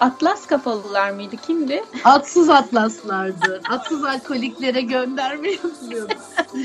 Atlas 0.00 0.46
kafalılar 0.46 1.10
mıydı? 1.10 1.36
Kimdi? 1.46 1.84
Atsız 2.04 2.50
atlaslardı. 2.50 3.60
Atsız 3.68 4.04
alkoliklere 4.04 4.80
gönderme 4.80 5.50
yapılıyordu. 5.50 6.14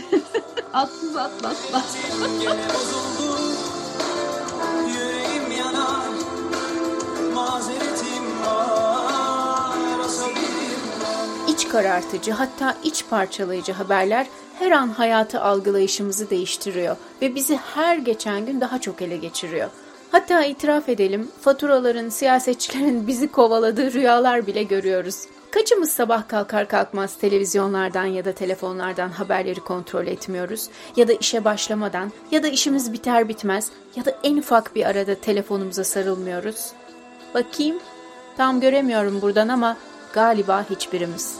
Atsız 0.73 1.17
atlaslar. 1.17 1.83
İç 11.47 11.67
karartıcı 11.67 12.31
hatta 12.31 12.77
iç 12.83 13.05
parçalayıcı 13.09 13.73
haberler 13.73 14.27
her 14.59 14.71
an 14.71 14.87
hayatı 14.87 15.41
algılayışımızı 15.41 16.29
değiştiriyor 16.29 16.95
ve 17.21 17.35
bizi 17.35 17.59
her 17.75 17.97
geçen 17.97 18.45
gün 18.45 18.61
daha 18.61 18.81
çok 18.81 19.01
ele 19.01 19.17
geçiriyor. 19.17 19.69
Hatta 20.11 20.45
itiraf 20.45 20.89
edelim, 20.89 21.27
faturaların, 21.41 22.09
siyasetçilerin 22.09 23.07
bizi 23.07 23.31
kovaladığı 23.31 23.93
rüyalar 23.93 24.47
bile 24.47 24.63
görüyoruz. 24.63 25.15
Kaçımız 25.51 25.91
sabah 25.91 26.27
kalkar 26.27 26.67
kalkmaz 26.67 27.17
televizyonlardan 27.17 28.05
ya 28.05 28.25
da 28.25 28.31
telefonlardan 28.31 29.09
haberleri 29.09 29.59
kontrol 29.59 30.07
etmiyoruz 30.07 30.69
ya 30.95 31.07
da 31.07 31.13
işe 31.13 31.45
başlamadan 31.45 32.11
ya 32.31 32.43
da 32.43 32.47
işimiz 32.47 32.93
biter 32.93 33.29
bitmez 33.29 33.71
ya 33.95 34.05
da 34.05 34.17
en 34.23 34.37
ufak 34.37 34.75
bir 34.75 34.85
arada 34.85 35.15
telefonumuza 35.15 35.83
sarılmıyoruz. 35.83 36.71
Bakayım, 37.33 37.79
tam 38.37 38.61
göremiyorum 38.61 39.21
buradan 39.21 39.47
ama 39.47 39.77
galiba 40.13 40.65
hiçbirimiz. 40.69 41.35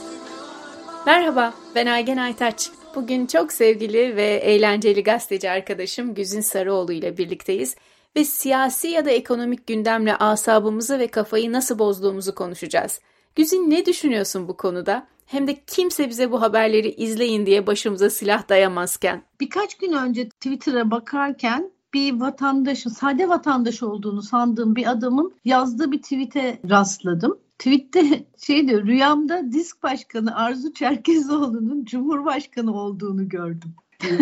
Merhaba, 1.06 1.54
ben 1.74 1.86
Aygen 1.86 2.16
Aytaç. 2.16 2.70
Bugün 2.94 3.26
çok 3.26 3.52
sevgili 3.52 4.16
ve 4.16 4.26
eğlenceli 4.26 5.02
gazeteci 5.02 5.50
arkadaşım 5.50 6.14
Güzin 6.14 6.40
Sarıoğlu 6.40 6.92
ile 6.92 7.18
birlikteyiz 7.18 7.76
ve 8.16 8.24
siyasi 8.24 8.88
ya 8.88 9.04
da 9.04 9.10
ekonomik 9.10 9.66
gündemle 9.66 10.16
asabımızı 10.16 10.98
ve 10.98 11.06
kafayı 11.06 11.52
nasıl 11.52 11.78
bozduğumuzu 11.78 12.34
konuşacağız. 12.34 13.00
Güzin 13.34 13.70
ne 13.70 13.86
düşünüyorsun 13.86 14.48
bu 14.48 14.56
konuda? 14.56 15.06
Hem 15.26 15.46
de 15.46 15.62
kimse 15.66 16.08
bize 16.08 16.32
bu 16.32 16.40
haberleri 16.40 16.90
izleyin 16.90 17.46
diye 17.46 17.66
başımıza 17.66 18.10
silah 18.10 18.48
dayamazken. 18.48 19.22
Birkaç 19.40 19.74
gün 19.74 19.92
önce 19.92 20.28
Twitter'a 20.28 20.90
bakarken 20.90 21.70
bir 21.94 22.20
vatandaşın, 22.20 22.90
sade 22.90 23.28
vatandaş 23.28 23.82
olduğunu 23.82 24.22
sandığım 24.22 24.76
bir 24.76 24.90
adamın 24.90 25.34
yazdığı 25.44 25.92
bir 25.92 26.02
tweet'e 26.02 26.58
rastladım. 26.70 27.38
Tweet'te 27.58 28.24
şey 28.46 28.68
diyor, 28.68 28.86
rüyamda 28.86 29.52
disk 29.52 29.82
başkanı 29.82 30.36
Arzu 30.36 30.72
Çerkezoğlu'nun 30.72 31.84
Cumhurbaşkanı 31.84 32.74
olduğunu 32.74 33.28
gördüm 33.28 33.74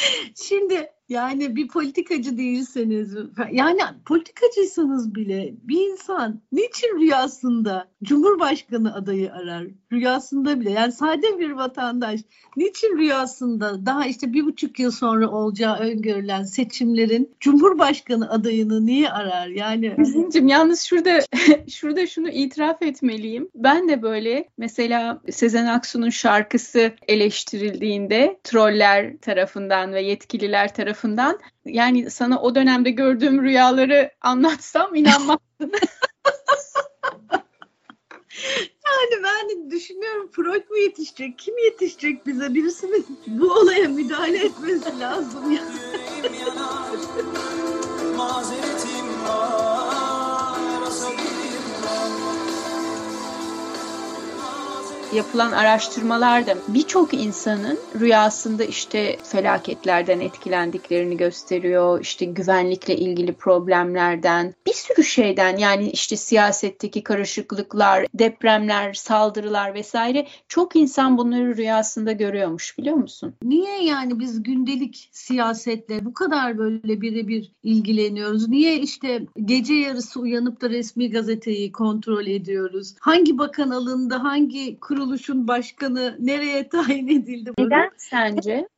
Şimdi 0.34 0.90
yani 1.10 1.56
bir 1.56 1.68
politikacı 1.68 2.38
değilseniz, 2.38 3.16
yani 3.52 3.80
politikacıysanız 4.06 5.14
bile 5.14 5.54
bir 5.62 5.90
insan 5.90 6.40
niçin 6.52 7.00
rüyasında 7.00 7.88
Cumhurbaşkanı 8.02 8.94
adayı 8.94 9.32
arar? 9.32 9.66
Rüyasında 9.92 10.60
bile 10.60 10.70
yani 10.70 10.92
sade 10.92 11.38
bir 11.38 11.50
vatandaş 11.50 12.20
niçin 12.56 12.98
rüyasında 12.98 13.86
daha 13.86 14.06
işte 14.06 14.32
bir 14.32 14.44
buçuk 14.44 14.78
yıl 14.78 14.90
sonra 14.90 15.30
olacağı 15.30 15.78
öngörülen 15.78 16.42
seçimlerin 16.42 17.34
Cumhurbaşkanı 17.40 18.30
adayını 18.30 18.86
niye 18.86 19.10
arar? 19.10 19.46
Yani 19.46 19.94
Zincim 20.04 20.48
yalnız 20.48 20.82
şurada 20.82 21.18
şurada 21.68 22.06
şunu 22.06 22.28
itiraf 22.30 22.82
etmeliyim. 22.82 23.48
Ben 23.54 23.88
de 23.88 24.02
böyle 24.02 24.48
mesela 24.58 25.20
Sezen 25.30 25.66
Aksu'nun 25.66 26.10
şarkısı 26.10 26.92
eleştirildiğinde 27.08 28.40
troller 28.44 29.18
tarafından 29.18 29.89
ve 29.92 30.02
yetkililer 30.02 30.74
tarafından 30.74 30.90
tarafından 31.00 31.38
yani 31.64 32.10
sana 32.10 32.40
o 32.40 32.54
dönemde 32.54 32.90
gördüğüm 32.90 33.42
rüyaları 33.42 34.10
anlatsam 34.20 34.94
inanmazsın. 34.94 35.40
yani 38.86 39.22
ben 39.24 39.70
düşünüyorum 39.70 40.30
Freud 40.32 40.70
mu 40.70 40.76
yetişecek? 40.76 41.38
Kim 41.38 41.58
yetişecek 41.58 42.26
bize? 42.26 42.54
Birisinin 42.54 43.06
bu 43.26 43.52
olaya 43.52 43.88
müdahale 43.88 44.44
etmesi 44.44 45.00
lazım 45.00 45.52
ya. 45.52 45.62
Yapılan 55.14 55.52
araştırmalarda 55.52 56.54
birçok 56.68 57.14
insanın 57.14 57.78
rüyasında 58.00 58.64
işte 58.64 59.16
felaketlerden 59.24 60.20
etkilendiklerini 60.20 61.16
gösteriyor. 61.16 62.00
İşte 62.00 62.24
güvenlikle 62.24 62.96
ilgili 62.96 63.32
problemlerden, 63.32 64.54
bir 64.66 64.72
sürü 64.72 65.04
şeyden 65.04 65.56
yani 65.56 65.90
işte 65.90 66.16
siyasetteki 66.16 67.02
karışıklıklar, 67.02 68.06
depremler, 68.14 68.94
saldırılar 68.94 69.74
vesaire 69.74 70.26
çok 70.48 70.76
insan 70.76 71.18
bunları 71.18 71.56
rüyasında 71.56 72.12
görüyormuş 72.12 72.78
biliyor 72.78 72.96
musun? 72.96 73.34
Niye 73.42 73.84
yani 73.84 74.20
biz 74.20 74.42
gündelik 74.42 75.08
siyasetle 75.12 76.04
bu 76.04 76.14
kadar 76.14 76.58
böyle 76.58 77.00
birebir 77.00 77.52
ilgileniyoruz? 77.62 78.48
Niye 78.48 78.80
işte 78.80 79.26
gece 79.44 79.74
yarısı 79.74 80.20
uyanıp 80.20 80.60
da 80.60 80.70
resmi 80.70 81.10
gazeteyi 81.10 81.72
kontrol 81.72 82.26
ediyoruz? 82.26 82.94
Hangi 83.00 83.38
bakan 83.38 83.70
alındı, 83.70 84.14
hangi 84.14 84.80
kurum 84.80 84.99
kuruluşun 85.00 85.48
başkanı 85.48 86.16
nereye 86.20 86.68
tayin 86.68 87.08
edildi? 87.08 87.52
Neden 87.58 87.90
sence? 87.96 88.68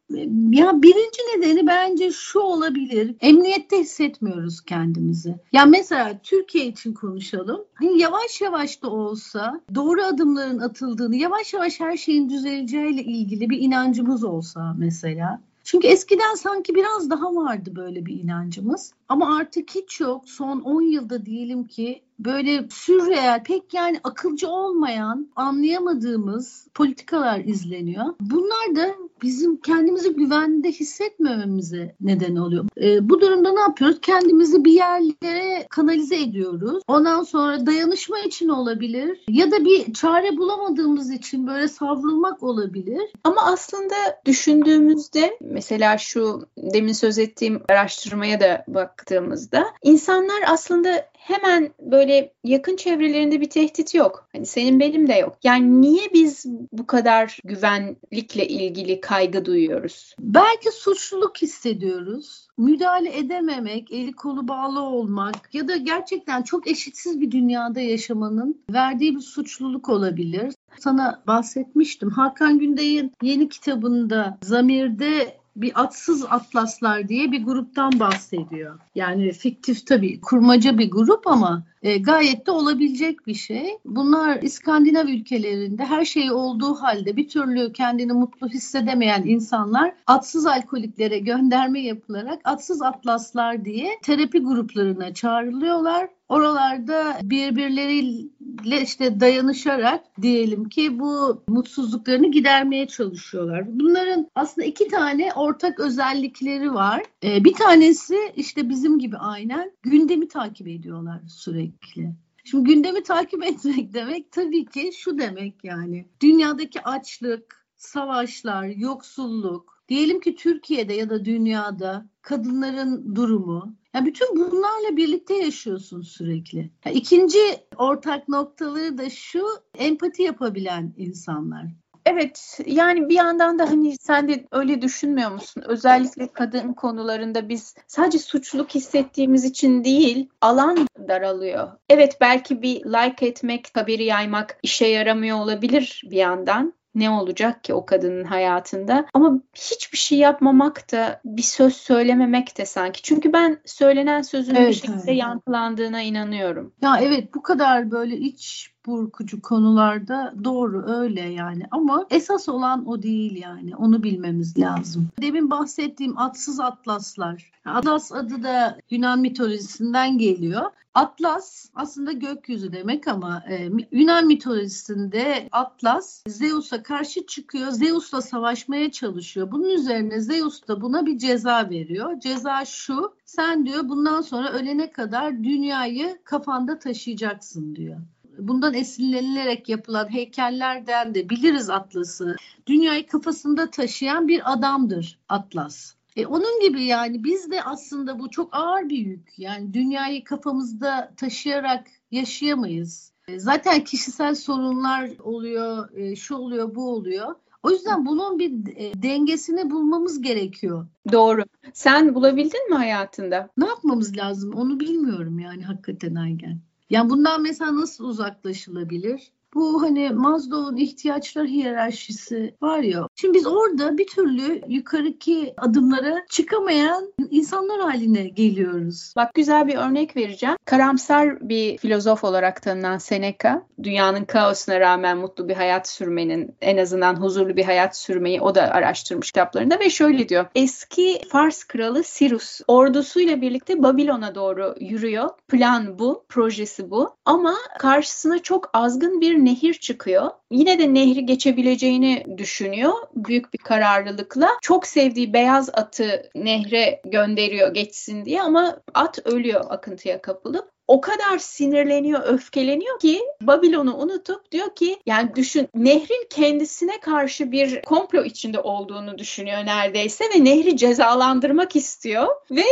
Ya 0.50 0.82
birinci 0.82 1.20
nedeni 1.36 1.66
bence 1.66 2.12
şu 2.12 2.38
olabilir. 2.38 3.14
Emniyette 3.20 3.78
hissetmiyoruz 3.78 4.60
kendimizi. 4.60 5.34
Ya 5.52 5.66
mesela 5.66 6.18
Türkiye 6.22 6.66
için 6.66 6.94
konuşalım. 6.94 7.64
Hani 7.74 8.00
yavaş 8.00 8.40
yavaş 8.40 8.82
da 8.82 8.90
olsa 8.90 9.60
doğru 9.74 10.02
adımların 10.02 10.58
atıldığını, 10.58 11.16
yavaş 11.16 11.54
yavaş 11.54 11.80
her 11.80 11.96
şeyin 11.96 12.30
düzeleceğiyle 12.30 13.02
ilgili 13.02 13.50
bir 13.50 13.58
inancımız 13.58 14.24
olsa 14.24 14.74
mesela. 14.78 15.40
Çünkü 15.64 15.86
eskiden 15.86 16.34
sanki 16.34 16.74
biraz 16.74 17.10
daha 17.10 17.34
vardı 17.34 17.72
böyle 17.76 18.06
bir 18.06 18.22
inancımız. 18.22 18.92
Ama 19.08 19.36
artık 19.36 19.70
hiç 19.70 20.00
yok. 20.00 20.28
Son 20.28 20.60
10 20.60 20.82
yılda 20.82 21.26
diyelim 21.26 21.64
ki 21.64 22.02
böyle 22.24 22.66
sürreel, 22.70 23.44
pek 23.44 23.74
yani 23.74 24.00
akılcı 24.04 24.48
olmayan, 24.48 25.28
anlayamadığımız 25.36 26.66
politikalar 26.74 27.40
izleniyor. 27.40 28.14
Bunlar 28.20 28.76
da 28.76 28.94
bizim 29.22 29.56
kendimizi 29.56 30.12
güvende 30.12 30.72
hissetmememize 30.72 31.94
neden 32.00 32.36
oluyor. 32.36 32.64
E, 32.80 33.08
bu 33.08 33.20
durumda 33.20 33.52
ne 33.52 33.60
yapıyoruz? 33.60 33.98
Kendimizi 34.02 34.64
bir 34.64 34.72
yerlere 34.72 35.66
kanalize 35.70 36.20
ediyoruz. 36.20 36.82
Ondan 36.88 37.22
sonra 37.22 37.66
dayanışma 37.66 38.18
için 38.18 38.48
olabilir 38.48 39.20
ya 39.28 39.50
da 39.50 39.64
bir 39.64 39.92
çare 39.92 40.36
bulamadığımız 40.36 41.10
için 41.10 41.46
böyle 41.46 41.68
savrulmak 41.68 42.42
olabilir. 42.42 43.02
Ama 43.24 43.42
aslında 43.44 43.94
düşündüğümüzde 44.26 45.38
mesela 45.40 45.98
şu 45.98 46.46
demin 46.56 46.92
söz 46.92 47.18
ettiğim 47.18 47.62
araştırmaya 47.68 48.40
da 48.40 48.64
baktığımızda 48.68 49.66
insanlar 49.82 50.42
aslında 50.46 51.12
hemen 51.22 51.70
böyle 51.80 52.32
yakın 52.44 52.76
çevrelerinde 52.76 53.40
bir 53.40 53.50
tehdit 53.50 53.94
yok. 53.94 54.28
Hani 54.32 54.46
senin 54.46 54.80
benim 54.80 55.08
de 55.08 55.14
yok. 55.14 55.36
Yani 55.44 55.80
niye 55.80 56.12
biz 56.14 56.46
bu 56.72 56.86
kadar 56.86 57.38
güvenlikle 57.44 58.46
ilgili 58.48 59.00
kaygı 59.12 59.44
duyuyoruz? 59.44 60.14
Belki 60.20 60.70
suçluluk 60.72 61.42
hissediyoruz. 61.42 62.48
Müdahale 62.58 63.18
edememek, 63.18 63.92
eli 63.92 64.12
kolu 64.12 64.48
bağlı 64.48 64.80
olmak 64.80 65.54
ya 65.54 65.68
da 65.68 65.76
gerçekten 65.76 66.42
çok 66.42 66.66
eşitsiz 66.70 67.20
bir 67.20 67.30
dünyada 67.30 67.80
yaşamanın 67.80 68.62
verdiği 68.72 69.14
bir 69.14 69.20
suçluluk 69.20 69.88
olabilir. 69.88 70.54
Sana 70.78 71.22
bahsetmiştim. 71.26 72.10
Hakan 72.10 72.58
Günday'ın 72.58 73.10
yeni 73.22 73.48
kitabında 73.48 74.38
Zamir'de 74.42 75.41
bir 75.56 75.82
atsız 75.82 76.24
atlaslar 76.24 77.08
diye 77.08 77.32
bir 77.32 77.44
gruptan 77.44 78.00
bahsediyor. 78.00 78.78
Yani 78.94 79.32
fiktif 79.32 79.86
tabii 79.86 80.20
kurmaca 80.20 80.78
bir 80.78 80.90
grup 80.90 81.26
ama 81.26 81.62
e, 81.82 81.98
gayet 81.98 82.46
de 82.46 82.50
olabilecek 82.50 83.26
bir 83.26 83.34
şey. 83.34 83.78
Bunlar 83.84 84.42
İskandinav 84.42 85.08
ülkelerinde 85.08 85.84
her 85.84 86.04
şey 86.04 86.32
olduğu 86.32 86.74
halde 86.74 87.16
bir 87.16 87.28
türlü 87.28 87.72
kendini 87.72 88.12
mutlu 88.12 88.48
hissedemeyen 88.48 89.22
insanlar 89.22 89.94
atsız 90.06 90.46
alkoliklere 90.46 91.18
gönderme 91.18 91.80
yapılarak 91.80 92.40
atsız 92.44 92.82
atlaslar 92.82 93.64
diye 93.64 93.98
terapi 94.02 94.38
gruplarına 94.38 95.14
çağrılıyorlar. 95.14 96.08
Oralarda 96.28 97.18
birbirleriyle 97.22 98.28
işte 98.70 99.20
dayanışarak 99.20 100.04
diyelim 100.22 100.68
ki 100.68 100.98
bu 100.98 101.42
mutsuzluklarını 101.48 102.30
gidermeye 102.30 102.86
çalışıyorlar. 102.86 103.64
Bunların 103.80 104.30
aslında 104.34 104.66
iki 104.66 104.88
tane 104.88 105.32
ortak 105.32 105.80
özellikleri 105.80 106.74
var. 106.74 107.02
Ee, 107.24 107.44
bir 107.44 107.52
tanesi 107.52 108.16
işte 108.36 108.68
bizim 108.68 108.98
gibi 108.98 109.16
aynen 109.16 109.72
gündemi 109.82 110.28
takip 110.28 110.68
ediyorlar 110.68 111.20
sürekli. 111.28 112.12
Şimdi 112.44 112.64
gündemi 112.64 113.02
takip 113.02 113.44
etmek 113.50 113.94
demek 113.94 114.32
tabii 114.32 114.64
ki 114.64 114.90
şu 114.96 115.18
demek 115.18 115.64
yani 115.64 116.06
dünyadaki 116.22 116.82
açlık, 116.82 117.66
savaşlar, 117.76 118.64
yoksulluk, 118.64 119.71
Diyelim 119.92 120.20
ki 120.20 120.36
Türkiye'de 120.36 120.94
ya 120.94 121.10
da 121.10 121.24
dünyada 121.24 122.06
kadınların 122.22 123.16
durumu. 123.16 123.74
Yani 123.94 124.06
bütün 124.06 124.36
bunlarla 124.36 124.96
birlikte 124.96 125.34
yaşıyorsun 125.34 126.02
sürekli. 126.02 126.70
Yani 126.84 126.96
ikinci 126.96 127.38
ortak 127.76 128.28
noktaları 128.28 128.98
da 128.98 129.10
şu 129.10 129.46
empati 129.78 130.22
yapabilen 130.22 130.94
insanlar. 130.96 131.64
Evet 132.06 132.60
yani 132.66 133.08
bir 133.08 133.14
yandan 133.14 133.58
da 133.58 133.70
hani 133.70 133.96
sen 134.00 134.28
de 134.28 134.46
öyle 134.52 134.82
düşünmüyor 134.82 135.30
musun? 135.30 135.62
Özellikle 135.66 136.32
kadın 136.32 136.72
konularında 136.72 137.48
biz 137.48 137.74
sadece 137.86 138.18
suçluluk 138.18 138.74
hissettiğimiz 138.74 139.44
için 139.44 139.84
değil 139.84 140.28
alan 140.40 140.86
daralıyor. 141.08 141.68
Evet 141.88 142.16
belki 142.20 142.62
bir 142.62 142.84
like 142.84 143.26
etmek, 143.26 143.70
haberi 143.74 144.04
yaymak 144.04 144.58
işe 144.62 144.86
yaramıyor 144.86 145.38
olabilir 145.38 146.02
bir 146.10 146.16
yandan 146.16 146.74
ne 146.94 147.10
olacak 147.10 147.64
ki 147.64 147.74
o 147.74 147.86
kadının 147.86 148.24
hayatında? 148.24 149.06
Ama 149.14 149.40
hiçbir 149.54 149.98
şey 149.98 150.18
yapmamak 150.18 150.92
da 150.92 151.20
bir 151.24 151.42
söz 151.42 151.76
söylememek 151.76 152.58
de 152.58 152.66
sanki. 152.66 153.02
Çünkü 153.02 153.32
ben 153.32 153.60
söylenen 153.64 154.22
sözün 154.22 154.54
evet, 154.54 154.68
bir 154.68 154.74
şekilde 154.74 155.02
evet. 155.04 155.20
yankılandığına 155.20 156.02
inanıyorum. 156.02 156.74
Ya 156.82 156.98
evet 157.00 157.34
bu 157.34 157.42
kadar 157.42 157.90
böyle 157.90 158.16
iç 158.16 158.71
burkucu 158.86 159.42
konularda 159.42 160.34
doğru 160.44 160.86
öyle 160.86 161.20
yani 161.20 161.62
ama 161.70 162.06
esas 162.10 162.48
olan 162.48 162.88
o 162.88 163.02
değil 163.02 163.42
yani 163.42 163.76
onu 163.76 164.02
bilmemiz 164.02 164.58
lazım. 164.58 165.08
Demin 165.20 165.50
bahsettiğim 165.50 166.18
atsız 166.18 166.60
atlaslar. 166.60 167.52
Atlas 167.64 168.12
adı 168.12 168.42
da 168.42 168.78
Yunan 168.90 169.20
mitolojisinden 169.20 170.18
geliyor. 170.18 170.70
Atlas 170.94 171.70
aslında 171.74 172.12
gökyüzü 172.12 172.72
demek 172.72 173.08
ama 173.08 173.44
e, 173.50 173.70
Yunan 173.92 174.26
mitolojisinde 174.26 175.48
Atlas 175.52 176.22
Zeus'a 176.28 176.82
karşı 176.82 177.26
çıkıyor. 177.26 177.70
Zeus'la 177.70 178.22
savaşmaya 178.22 178.92
çalışıyor. 178.92 179.52
Bunun 179.52 179.68
üzerine 179.68 180.20
Zeus 180.20 180.68
da 180.68 180.80
buna 180.80 181.06
bir 181.06 181.18
ceza 181.18 181.70
veriyor. 181.70 182.20
Ceza 182.20 182.64
şu. 182.64 183.14
Sen 183.24 183.66
diyor 183.66 183.88
bundan 183.88 184.20
sonra 184.20 184.52
ölene 184.52 184.90
kadar 184.90 185.44
dünyayı 185.44 186.18
kafanda 186.24 186.78
taşıyacaksın 186.78 187.76
diyor 187.76 187.98
bundan 188.38 188.74
esinlenilerek 188.74 189.68
yapılan 189.68 190.12
heykellerden 190.12 191.14
de 191.14 191.28
biliriz 191.28 191.70
Atlas'ı. 191.70 192.36
Dünyayı 192.66 193.06
kafasında 193.06 193.70
taşıyan 193.70 194.28
bir 194.28 194.52
adamdır 194.52 195.18
Atlas. 195.28 195.94
E, 196.16 196.26
onun 196.26 196.60
gibi 196.60 196.84
yani 196.84 197.24
biz 197.24 197.50
de 197.50 197.62
aslında 197.62 198.18
bu 198.18 198.30
çok 198.30 198.54
ağır 198.54 198.88
bir 198.88 198.98
yük. 198.98 199.38
Yani 199.38 199.74
dünyayı 199.74 200.24
kafamızda 200.24 201.12
taşıyarak 201.16 201.86
yaşayamayız. 202.10 203.12
E, 203.28 203.40
zaten 203.40 203.84
kişisel 203.84 204.34
sorunlar 204.34 205.10
oluyor, 205.18 205.96
e, 205.96 206.16
şu 206.16 206.36
oluyor, 206.36 206.74
bu 206.74 206.90
oluyor. 206.90 207.34
O 207.62 207.70
yüzden 207.70 208.06
bunun 208.06 208.38
bir 208.38 208.76
e, 208.76 209.02
dengesini 209.02 209.70
bulmamız 209.70 210.22
gerekiyor. 210.22 210.86
Doğru. 211.12 211.42
Sen 211.72 212.14
bulabildin 212.14 212.70
mi 212.70 212.76
hayatında? 212.76 213.48
Ne 213.56 213.66
yapmamız 213.66 214.16
lazım 214.16 214.54
onu 214.54 214.80
bilmiyorum 214.80 215.38
yani 215.38 215.62
hakikaten 215.62 216.14
Aygen. 216.14 216.60
Yani 216.92 217.10
bundan 217.10 217.42
mesela 217.42 217.76
nasıl 217.76 218.04
uzaklaşılabilir? 218.04 219.32
Bu 219.54 219.82
hani 219.82 220.10
Maslow'un 220.10 220.76
ihtiyaçlar 220.76 221.46
hiyerarşisi 221.46 222.54
var 222.62 222.78
ya. 222.78 223.06
Şimdi 223.14 223.38
biz 223.38 223.46
orada 223.46 223.98
bir 223.98 224.06
türlü 224.06 224.62
yukarıki 224.68 225.54
adımlara 225.56 226.26
çıkamayan 226.28 227.12
insanlar 227.32 227.80
haline 227.80 228.28
geliyoruz. 228.28 229.12
Bak 229.16 229.34
güzel 229.34 229.66
bir 229.66 229.74
örnek 229.74 230.16
vereceğim. 230.16 230.56
Karamsar 230.64 231.48
bir 231.48 231.78
filozof 231.78 232.24
olarak 232.24 232.62
tanınan 232.62 232.98
Seneca, 232.98 233.62
dünyanın 233.82 234.24
kaosuna 234.24 234.80
rağmen 234.80 235.18
mutlu 235.18 235.48
bir 235.48 235.54
hayat 235.54 235.88
sürmenin, 235.88 236.56
en 236.60 236.76
azından 236.76 237.14
huzurlu 237.14 237.56
bir 237.56 237.64
hayat 237.64 237.96
sürmeyi 237.96 238.40
o 238.40 238.54
da 238.54 238.62
araştırmış 238.62 239.26
kitaplarında 239.26 239.80
ve 239.80 239.90
şöyle 239.90 240.28
diyor. 240.28 240.46
Eski 240.54 241.20
Fars 241.28 241.64
kralı 241.64 242.04
Sirus 242.04 242.60
ordusuyla 242.68 243.40
birlikte 243.40 243.82
Babilon'a 243.82 244.34
doğru 244.34 244.74
yürüyor. 244.80 245.30
Plan 245.48 245.98
bu, 245.98 246.24
projesi 246.28 246.90
bu. 246.90 247.16
Ama 247.24 247.54
karşısına 247.78 248.38
çok 248.38 248.70
azgın 248.72 249.20
bir 249.20 249.34
nehir 249.34 249.74
çıkıyor. 249.74 250.30
Yine 250.52 250.78
de 250.78 250.94
nehri 250.94 251.26
geçebileceğini 251.26 252.38
düşünüyor 252.38 252.92
büyük 253.14 253.52
bir 253.52 253.58
kararlılıkla. 253.58 254.48
Çok 254.62 254.86
sevdiği 254.86 255.32
beyaz 255.32 255.70
atı 255.72 256.30
nehre 256.34 257.02
gönderiyor 257.04 257.74
geçsin 257.74 258.24
diye 258.24 258.42
ama 258.42 258.80
at 258.94 259.26
ölüyor 259.26 259.64
akıntıya 259.68 260.22
kapılıp 260.22 260.70
o 260.92 261.00
kadar 261.00 261.38
sinirleniyor, 261.38 262.22
öfkeleniyor 262.24 262.98
ki 262.98 263.20
Babilon'u 263.40 263.94
unutup 263.96 264.52
diyor 264.52 264.74
ki 264.74 264.96
yani 265.06 265.36
düşün 265.36 265.68
nehrin 265.74 266.26
kendisine 266.30 267.00
karşı 267.00 267.52
bir 267.52 267.82
komplo 267.82 268.24
içinde 268.24 268.60
olduğunu 268.60 269.18
düşünüyor 269.18 269.66
neredeyse 269.66 270.24
ve 270.24 270.44
nehri 270.44 270.76
cezalandırmak 270.76 271.76
istiyor 271.76 272.26
ve 272.50 272.64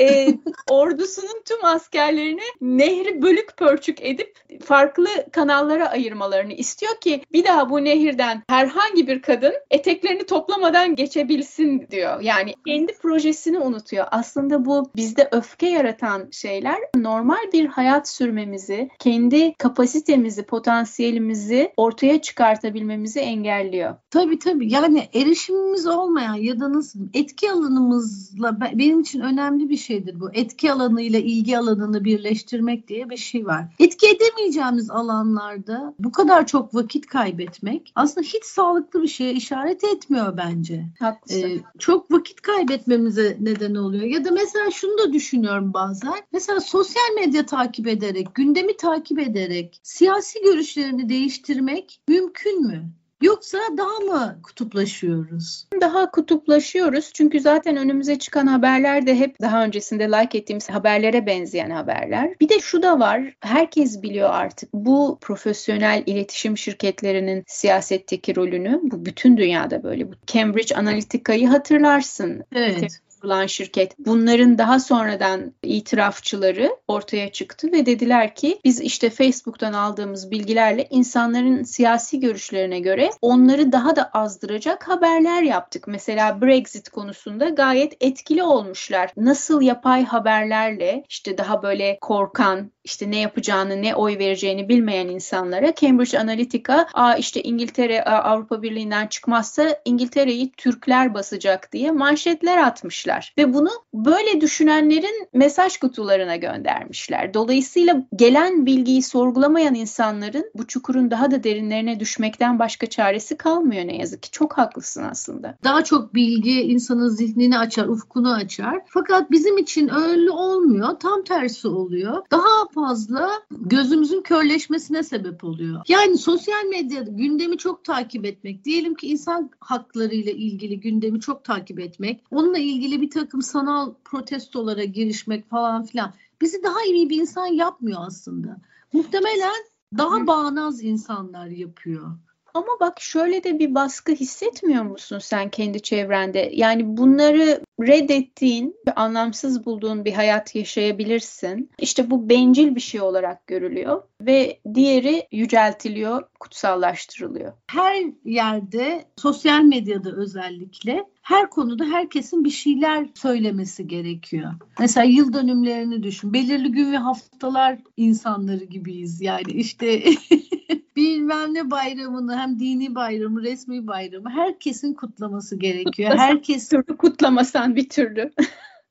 e, 0.00 0.28
ordusunun 0.70 1.42
tüm 1.44 1.64
askerlerini 1.64 2.42
nehri 2.60 3.22
bölük 3.22 3.56
pörçük 3.56 4.02
edip 4.02 4.38
farklı 4.64 5.08
kanallara 5.32 5.90
ayırmalarını 5.90 6.52
istiyor 6.52 7.00
ki 7.00 7.22
bir 7.32 7.44
daha 7.44 7.70
bu 7.70 7.84
nehirden 7.84 8.42
herhangi 8.48 9.06
bir 9.06 9.22
kadın 9.22 9.52
eteklerini 9.70 10.26
toplamadan 10.26 10.94
geçebilsin 10.94 11.86
diyor. 11.90 12.20
Yani 12.20 12.54
kendi 12.66 12.98
projesini 12.98 13.58
unutuyor. 13.58 14.06
Aslında 14.10 14.64
bu 14.64 14.90
bizde 14.96 15.28
öfke 15.32 15.68
yaratan 15.68 16.28
şeyler 16.30 16.78
normal 16.96 17.52
bir 17.52 17.63
hayat 17.66 18.08
sürmemizi, 18.08 18.88
kendi 18.98 19.54
kapasitemizi, 19.54 20.42
potansiyelimizi 20.42 21.72
ortaya 21.76 22.22
çıkartabilmemizi 22.22 23.20
engelliyor. 23.20 23.94
Tabii 24.10 24.38
tabii. 24.38 24.72
Yani 24.72 25.08
erişimimiz 25.14 25.86
olmayan 25.86 26.34
ya 26.34 26.60
da 26.60 26.72
nasıl 26.72 27.00
etki 27.14 27.50
alanımızla 27.50 28.60
benim 28.60 29.00
için 29.00 29.20
önemli 29.20 29.68
bir 29.68 29.76
şeydir 29.76 30.20
bu. 30.20 30.30
Etki 30.32 30.72
alanıyla 30.72 31.18
ilgi 31.18 31.58
alanını 31.58 32.04
birleştirmek 32.04 32.88
diye 32.88 33.10
bir 33.10 33.16
şey 33.16 33.46
var. 33.46 33.64
Etki 33.78 34.08
edemeyeceğimiz 34.08 34.90
alanlarda 34.90 35.94
bu 35.98 36.12
kadar 36.12 36.46
çok 36.46 36.74
vakit 36.74 37.06
kaybetmek 37.06 37.92
aslında 37.94 38.26
hiç 38.26 38.44
sağlıklı 38.44 39.02
bir 39.02 39.08
şeye 39.08 39.32
işaret 39.32 39.84
etmiyor 39.84 40.36
bence. 40.36 40.84
Haklısın. 40.98 41.48
Ee, 41.48 41.60
çok 41.78 42.10
vakit 42.10 42.40
kaybetmemize 42.40 43.36
neden 43.40 43.74
oluyor. 43.74 44.04
Ya 44.04 44.24
da 44.24 44.30
mesela 44.30 44.70
şunu 44.70 44.98
da 44.98 45.12
düşünüyorum 45.12 45.74
bazen. 45.74 46.14
Mesela 46.32 46.60
sosyal 46.60 47.14
medya 47.44 47.58
takip 47.58 47.86
ederek, 47.86 48.34
gündemi 48.34 48.76
takip 48.76 49.18
ederek 49.18 49.80
siyasi 49.82 50.42
görüşlerini 50.42 51.08
değiştirmek 51.08 52.00
mümkün 52.08 52.66
mü? 52.66 52.82
Yoksa 53.22 53.58
daha 53.78 53.98
mı 53.98 54.38
kutuplaşıyoruz? 54.42 55.66
Daha 55.80 56.10
kutuplaşıyoruz 56.10 57.10
çünkü 57.14 57.40
zaten 57.40 57.76
önümüze 57.76 58.18
çıkan 58.18 58.46
haberler 58.46 59.06
de 59.06 59.18
hep 59.18 59.40
daha 59.40 59.64
öncesinde 59.64 60.04
like 60.04 60.38
ettiğimiz 60.38 60.70
haberlere 60.70 61.26
benzeyen 61.26 61.70
haberler. 61.70 62.34
Bir 62.40 62.48
de 62.48 62.60
şu 62.60 62.82
da 62.82 62.98
var, 62.98 63.34
herkes 63.40 64.02
biliyor 64.02 64.30
artık 64.32 64.74
bu 64.74 65.18
profesyonel 65.20 66.02
iletişim 66.06 66.58
şirketlerinin 66.58 67.44
siyasetteki 67.46 68.36
rolünü. 68.36 68.80
Bu 68.82 69.06
bütün 69.06 69.36
dünyada 69.36 69.82
böyle. 69.82 70.08
Bu 70.08 70.14
Cambridge 70.26 70.74
Analytica'yı 70.74 71.48
hatırlarsın. 71.48 72.44
Evet 72.54 73.00
kurulan 73.24 73.46
şirket 73.46 73.98
bunların 73.98 74.58
daha 74.58 74.80
sonradan 74.80 75.52
itirafçıları 75.62 76.76
ortaya 76.88 77.32
çıktı 77.32 77.72
ve 77.72 77.86
dediler 77.86 78.34
ki 78.34 78.58
biz 78.64 78.80
işte 78.80 79.10
Facebook'tan 79.10 79.72
aldığımız 79.72 80.30
bilgilerle 80.30 80.86
insanların 80.90 81.62
siyasi 81.62 82.20
görüşlerine 82.20 82.80
göre 82.80 83.10
onları 83.22 83.72
daha 83.72 83.96
da 83.96 84.10
azdıracak 84.12 84.88
haberler 84.88 85.42
yaptık. 85.42 85.88
Mesela 85.88 86.40
Brexit 86.40 86.88
konusunda 86.88 87.48
gayet 87.48 87.96
etkili 88.00 88.42
olmuşlar. 88.42 89.10
Nasıl 89.16 89.62
yapay 89.62 90.04
haberlerle 90.04 91.04
işte 91.08 91.38
daha 91.38 91.62
böyle 91.62 91.98
korkan, 92.00 92.70
işte 92.84 93.10
ne 93.10 93.20
yapacağını, 93.20 93.82
ne 93.82 93.94
oy 93.94 94.18
vereceğini 94.18 94.68
bilmeyen 94.68 95.08
insanlara 95.08 95.74
Cambridge 95.74 96.18
Analytica, 96.18 96.86
Aa 96.94 97.14
işte 97.14 97.42
İngiltere 97.42 98.04
Avrupa 98.04 98.62
Birliği'nden 98.62 99.06
çıkmazsa 99.06 99.80
İngiltere'yi 99.84 100.52
Türkler 100.52 101.14
basacak 101.14 101.72
diye 101.72 101.90
manşetler 101.90 102.58
atmışlar. 102.58 103.34
Ve 103.38 103.54
bunu 103.54 103.70
böyle 103.94 104.40
düşünenlerin 104.40 105.28
mesaj 105.32 105.76
kutularına 105.76 106.36
göndermişler. 106.36 107.34
Dolayısıyla 107.34 108.02
gelen 108.16 108.66
bilgiyi 108.66 109.02
sorgulamayan 109.02 109.74
insanların 109.74 110.50
bu 110.54 110.66
çukurun 110.66 111.10
daha 111.10 111.30
da 111.30 111.44
derinlerine 111.44 112.00
düşmekten 112.00 112.58
başka 112.58 112.86
çaresi 112.86 113.36
kalmıyor 113.36 113.86
ne 113.86 113.96
yazık 113.96 114.22
ki. 114.22 114.30
Çok 114.30 114.58
haklısın 114.58 115.04
aslında. 115.10 115.58
Daha 115.64 115.84
çok 115.84 116.14
bilgi 116.14 116.60
insanın 116.60 117.08
zihnini 117.08 117.58
açar, 117.58 117.86
ufkunu 117.86 118.34
açar. 118.34 118.80
Fakat 118.86 119.30
bizim 119.30 119.58
için 119.58 119.90
öyle 119.94 120.30
olmuyor. 120.30 120.88
Tam 121.00 121.24
tersi 121.24 121.68
oluyor. 121.68 122.22
Daha 122.30 122.73
fazla 122.74 123.30
gözümüzün 123.50 124.22
körleşmesine 124.22 125.02
sebep 125.02 125.44
oluyor. 125.44 125.82
Yani 125.88 126.18
sosyal 126.18 126.64
medyada 126.64 127.10
gündemi 127.10 127.58
çok 127.58 127.84
takip 127.84 128.24
etmek, 128.24 128.64
diyelim 128.64 128.94
ki 128.94 129.06
insan 129.06 129.50
hakları 129.60 130.14
ile 130.14 130.32
ilgili 130.34 130.80
gündemi 130.80 131.20
çok 131.20 131.44
takip 131.44 131.80
etmek, 131.80 132.24
onunla 132.30 132.58
ilgili 132.58 133.00
bir 133.00 133.10
takım 133.10 133.42
sanal 133.42 133.94
protestolara 134.04 134.84
girişmek 134.84 135.50
falan 135.50 135.84
filan 135.84 136.12
bizi 136.40 136.62
daha 136.62 136.82
iyi 136.82 137.10
bir 137.10 137.20
insan 137.20 137.46
yapmıyor 137.46 138.00
aslında. 138.06 138.56
Muhtemelen 138.92 139.64
daha 139.98 140.26
bağnaz 140.26 140.82
insanlar 140.82 141.46
yapıyor. 141.46 142.10
Ama 142.54 142.66
bak 142.80 143.00
şöyle 143.00 143.44
de 143.44 143.58
bir 143.58 143.74
baskı 143.74 144.12
hissetmiyor 144.12 144.84
musun 144.84 145.18
sen 145.18 145.50
kendi 145.50 145.82
çevrende? 145.82 146.50
Yani 146.52 146.96
bunları 146.96 147.60
reddettiğin, 147.80 148.76
anlamsız 148.96 149.66
bulduğun 149.66 150.04
bir 150.04 150.12
hayat 150.12 150.54
yaşayabilirsin. 150.54 151.70
İşte 151.78 152.10
bu 152.10 152.28
bencil 152.28 152.74
bir 152.74 152.80
şey 152.80 153.00
olarak 153.00 153.46
görülüyor 153.46 154.02
ve 154.20 154.60
diğeri 154.74 155.28
yüceltiliyor, 155.32 156.22
kutsallaştırılıyor. 156.40 157.52
Her 157.66 158.04
yerde, 158.24 159.04
sosyal 159.16 159.62
medyada 159.62 160.12
özellikle 160.16 161.04
her 161.22 161.50
konuda 161.50 161.84
herkesin 161.84 162.44
bir 162.44 162.50
şeyler 162.50 163.06
söylemesi 163.14 163.86
gerekiyor. 163.88 164.52
Mesela 164.78 165.04
yıl 165.04 165.32
dönümlerini 165.32 166.02
düşün. 166.02 166.32
Belirli 166.32 166.72
gün 166.72 166.92
ve 166.92 166.96
haftalar 166.96 167.78
insanları 167.96 168.64
gibiyiz. 168.64 169.20
Yani 169.20 169.52
işte 169.52 170.04
bilmem 170.96 171.54
ne 171.54 171.70
bayramını 171.70 172.36
hem 172.36 172.58
dini 172.58 172.94
bayramı, 172.94 173.42
resmi 173.42 173.86
bayramı 173.86 174.30
herkesin 174.30 174.94
kutlaması 174.94 175.56
gerekiyor. 175.56 176.10
Herkes 176.16 176.68
türlü 176.68 176.96
kutlamasan 176.96 177.76
bir 177.76 177.88
türlü. 177.88 178.30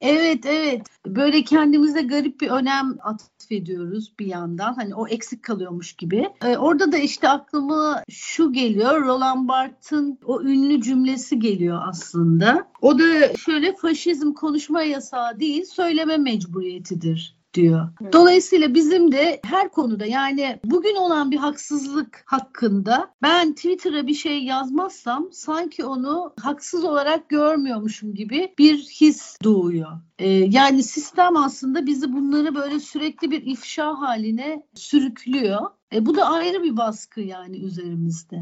Evet 0.06 0.46
evet 0.46 0.88
böyle 1.08 1.44
kendimize 1.44 2.02
garip 2.02 2.42
bir 2.42 2.50
önem 2.50 2.98
atfediyoruz 3.02 4.14
bir 4.20 4.26
yandan 4.26 4.74
hani 4.74 4.96
o 4.96 5.08
eksik 5.08 5.44
kalıyormuş 5.44 5.94
gibi. 5.94 6.30
Ee, 6.46 6.58
orada 6.58 6.92
da 6.92 6.98
işte 6.98 7.30
aklıma 7.30 8.04
şu 8.10 8.54
geliyor 8.54 9.06
Roland 9.06 9.48
Barthes'ın 9.48 10.20
o 10.26 10.42
ünlü 10.42 10.82
cümlesi 10.82 11.40
geliyor 11.40 11.82
aslında. 11.88 12.68
O 12.82 13.00
da 13.00 13.38
şöyle 13.38 13.76
faşizm 13.76 14.34
konuşma 14.34 14.84
yasağı 14.84 15.40
değil 15.40 15.66
söyleme 15.66 16.18
mecburiyetidir 16.18 17.43
diyor. 17.54 17.90
Dolayısıyla 18.14 18.74
bizim 18.74 19.12
de 19.12 19.40
her 19.44 19.70
konuda 19.70 20.06
yani 20.06 20.60
bugün 20.66 20.96
olan 20.96 21.32
bir 21.32 21.38
haksızlık 21.38 22.24
hakkında 22.26 23.14
ben 23.22 23.54
Twitter'a 23.54 24.08
bir 24.08 24.14
şey 24.14 24.44
yazmazsam 24.44 25.30
sanki 25.32 25.86
onu 25.86 26.34
haksız 26.42 26.84
olarak 26.84 27.30
görmüyormuşum 27.30 28.14
gibi 28.14 28.54
bir 28.58 28.78
his 28.78 29.38
doğuyor. 29.44 29.92
Ee, 30.20 30.30
yani 30.30 30.84
sistem 30.84 31.38
aslında 31.38 31.86
bizi 31.86 32.14
bunları 32.14 32.56
böyle 32.56 32.80
sürekli 32.80 33.32
bir 33.32 33.42
ifşa 33.46 34.00
haline 34.00 34.64
sürüklüyor. 34.74 35.62
E, 35.94 36.06
bu 36.06 36.16
da 36.16 36.26
ayrı 36.30 36.64
bir 36.64 36.78
baskı 36.78 37.22
yani 37.22 37.58
üzerimizde. 37.58 38.38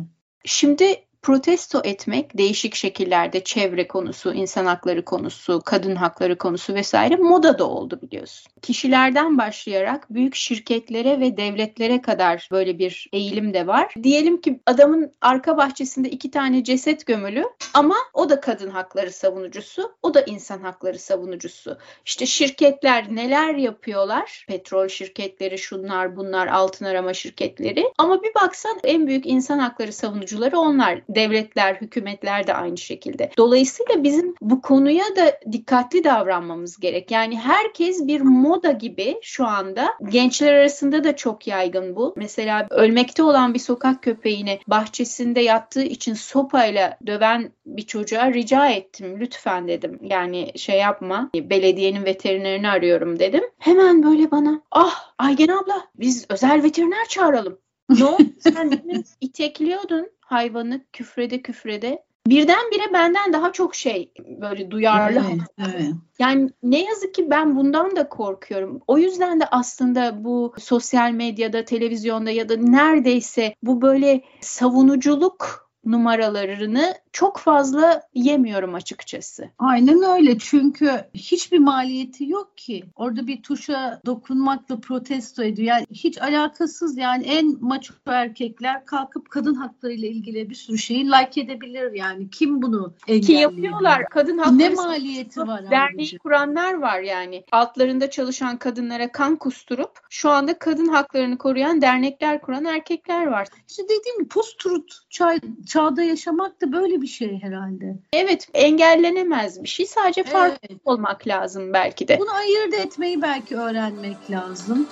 Şimdi 0.45 0.95
protesto 1.21 1.81
etmek 1.83 2.37
değişik 2.37 2.75
şekillerde 2.75 3.43
çevre 3.43 3.87
konusu, 3.87 4.33
insan 4.33 4.65
hakları 4.65 5.05
konusu, 5.05 5.61
kadın 5.65 5.95
hakları 5.95 6.37
konusu 6.37 6.73
vesaire 6.73 7.15
moda 7.15 7.59
da 7.59 7.69
oldu 7.69 7.99
biliyorsun. 8.01 8.51
Kişilerden 8.61 9.37
başlayarak 9.37 10.13
büyük 10.13 10.35
şirketlere 10.35 11.19
ve 11.19 11.37
devletlere 11.37 12.01
kadar 12.01 12.49
böyle 12.51 12.79
bir 12.79 13.09
eğilim 13.13 13.53
de 13.53 13.67
var. 13.67 13.93
Diyelim 14.03 14.41
ki 14.41 14.59
adamın 14.65 15.11
arka 15.21 15.57
bahçesinde 15.57 16.09
iki 16.09 16.31
tane 16.31 16.63
ceset 16.63 17.05
gömülü 17.05 17.45
ama 17.73 17.95
o 18.13 18.29
da 18.29 18.41
kadın 18.41 18.69
hakları 18.69 19.11
savunucusu, 19.11 19.91
o 20.03 20.13
da 20.13 20.21
insan 20.21 20.59
hakları 20.59 20.99
savunucusu. 20.99 21.77
İşte 22.05 22.25
şirketler 22.25 23.15
neler 23.15 23.55
yapıyorlar? 23.55 24.45
Petrol 24.47 24.87
şirketleri, 24.87 25.57
şunlar 25.57 26.15
bunlar, 26.15 26.47
altın 26.47 26.85
arama 26.85 27.13
şirketleri. 27.13 27.93
Ama 27.97 28.23
bir 28.23 28.33
baksan 28.35 28.79
en 28.83 29.07
büyük 29.07 29.25
insan 29.25 29.59
hakları 29.59 29.93
savunucuları 29.93 30.59
onlar 30.59 31.01
devletler, 31.15 31.75
hükümetler 31.75 32.47
de 32.47 32.53
aynı 32.53 32.77
şekilde. 32.77 33.31
Dolayısıyla 33.37 34.03
bizim 34.03 34.35
bu 34.41 34.61
konuya 34.61 35.05
da 35.15 35.39
dikkatli 35.51 36.03
davranmamız 36.03 36.79
gerek. 36.79 37.11
Yani 37.11 37.39
herkes 37.39 38.07
bir 38.07 38.21
moda 38.21 38.71
gibi 38.71 39.15
şu 39.21 39.45
anda 39.45 39.89
gençler 40.09 40.53
arasında 40.53 41.03
da 41.03 41.15
çok 41.15 41.47
yaygın 41.47 41.95
bu. 41.95 42.13
Mesela 42.17 42.67
ölmekte 42.69 43.23
olan 43.23 43.53
bir 43.53 43.59
sokak 43.59 44.03
köpeğini 44.03 44.59
bahçesinde 44.67 45.41
yattığı 45.41 45.83
için 45.83 46.13
sopayla 46.13 46.97
döven 47.07 47.51
bir 47.65 47.81
çocuğa 47.81 48.33
rica 48.33 48.69
ettim. 48.69 49.19
Lütfen 49.19 49.67
dedim. 49.67 49.99
Yani 50.01 50.51
şey 50.55 50.79
yapma. 50.79 51.29
Belediyenin 51.35 52.05
veterinerini 52.05 52.69
arıyorum 52.69 53.19
dedim. 53.19 53.43
Hemen 53.57 54.03
böyle 54.03 54.31
bana 54.31 54.61
ah 54.71 55.11
Aygen 55.17 55.47
abla 55.47 55.87
biz 55.95 56.25
özel 56.29 56.63
veteriner 56.63 57.07
çağıralım. 57.09 57.57
Ne 57.89 58.05
oldu? 58.05 58.23
Sen 58.39 58.81
itekliyordun 59.21 60.07
hayvanı 60.31 60.81
küfrede 60.93 61.41
küfrede 61.41 62.03
birdenbire 62.27 62.93
benden 62.93 63.33
daha 63.33 63.51
çok 63.51 63.75
şey 63.75 64.11
böyle 64.41 64.71
duyarlı. 64.71 65.23
Evet, 65.29 65.73
evet. 65.75 65.93
Yani 66.19 66.49
ne 66.63 66.83
yazık 66.83 67.13
ki 67.13 67.29
ben 67.29 67.55
bundan 67.55 67.95
da 67.95 68.09
korkuyorum. 68.09 68.81
O 68.87 68.97
yüzden 68.97 69.39
de 69.39 69.45
aslında 69.45 70.23
bu 70.23 70.53
sosyal 70.59 71.11
medyada, 71.11 71.65
televizyonda 71.65 72.31
ya 72.31 72.49
da 72.49 72.55
neredeyse 72.57 73.55
bu 73.63 73.81
böyle 73.81 74.21
savunuculuk 74.41 75.70
numaralarını 75.85 76.95
çok 77.11 77.37
fazla 77.37 78.01
yemiyorum 78.13 78.73
açıkçası. 78.73 79.49
Aynen 79.57 80.03
öyle 80.03 80.37
çünkü 80.37 80.91
hiçbir 81.13 81.59
maliyeti 81.59 82.29
yok 82.29 82.57
ki. 82.57 82.83
Orada 82.95 83.27
bir 83.27 83.43
tuşa 83.43 84.01
dokunmakla 84.05 84.79
protesto 84.79 85.43
ediyor. 85.43 85.67
Yani 85.67 85.85
hiç 85.91 86.21
alakasız 86.21 86.97
yani 86.97 87.23
en 87.23 87.57
maço 87.61 87.93
erkekler 88.05 88.85
kalkıp 88.85 89.29
kadın 89.29 89.53
hakları 89.53 89.93
ile 89.93 90.07
ilgili 90.07 90.49
bir 90.49 90.55
sürü 90.55 90.77
şeyi 90.77 91.05
like 91.05 91.41
edebilir 91.41 91.91
yani. 91.91 92.29
Kim 92.29 92.61
bunu 92.61 92.93
engelliyor? 93.07 93.27
Ki 93.27 93.33
yapıyorlar. 93.33 94.05
Kadın 94.09 94.37
hakları 94.37 94.57
ne 94.57 94.69
maliyeti 94.69 95.41
var? 95.41 95.71
Derneği 95.71 95.97
ayrıca? 95.97 96.17
kuranlar 96.17 96.73
var 96.73 96.99
yani. 96.99 97.43
Altlarında 97.51 98.09
çalışan 98.09 98.57
kadınlara 98.57 99.11
kan 99.11 99.35
kusturup 99.35 99.99
şu 100.09 100.29
anda 100.29 100.59
kadın 100.59 100.87
haklarını 100.87 101.37
koruyan 101.37 101.81
dernekler 101.81 102.41
kuran 102.41 102.65
erkekler 102.65 103.27
var. 103.27 103.47
İşte 103.69 103.83
dediğim 103.83 104.17
gibi 104.17 104.27
post-truth 104.27 104.95
çağ, 105.09 105.35
çağda 105.71 106.03
yaşamak 106.03 106.61
da 106.61 106.71
böyle 106.71 107.01
bir 107.01 107.07
şey 107.07 107.41
herhalde. 107.41 107.95
Evet 108.13 108.47
engellenemez 108.53 109.63
bir 109.63 109.67
şey. 109.67 109.85
Sadece 109.85 110.23
farklı 110.23 110.67
evet. 110.69 110.81
olmak 110.85 111.27
lazım 111.27 111.73
belki 111.73 112.07
de. 112.07 112.19
Bunu 112.19 112.33
ayırt 112.33 112.73
etmeyi 112.73 113.21
belki 113.21 113.57
öğrenmek 113.57 114.31
lazım. 114.31 114.87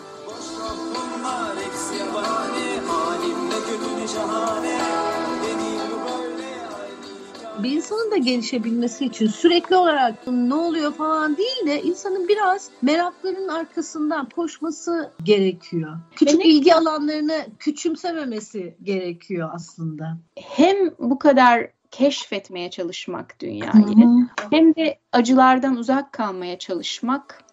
Bir 7.63 7.72
insanın 7.72 8.12
da 8.12 8.18
gelişebilmesi 8.18 9.06
için 9.06 9.28
sürekli 9.28 9.75
olarak 9.75 10.28
ne 10.28 10.54
oluyor 10.54 10.94
falan 10.94 11.38
değil 11.38 11.66
de 11.66 11.82
insanın 11.82 12.28
biraz 12.28 12.70
meraklarının 12.82 13.48
arkasından 13.48 14.30
koşması 14.30 15.12
gerekiyor. 15.24 15.98
Küçük 16.16 16.39
Benim... 16.39 16.51
ilgi 16.51 16.75
alanlarını 16.75 17.46
küçümsememesi 17.60 18.75
gerekiyor 18.84 19.50
aslında. 19.54 20.18
Hem 20.36 20.78
bu 21.00 21.20
kadar 21.20 21.70
keşfetmeye 21.92 22.70
çalışmak 22.70 23.39
dünyayı 23.39 23.74
hı 23.74 24.01
hı. 24.01 24.28
hem 24.51 24.75
de 24.75 25.00
acılardan 25.12 25.75
uzak 25.75 26.13
kalmaya 26.13 26.60
çalışmak 26.60 27.44